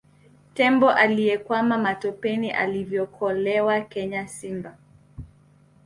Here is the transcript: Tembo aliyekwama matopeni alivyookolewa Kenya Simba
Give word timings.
Tembo 0.53 0.89
aliyekwama 0.91 1.77
matopeni 1.77 2.51
alivyookolewa 2.51 3.81
Kenya 3.81 4.27
Simba 4.27 4.77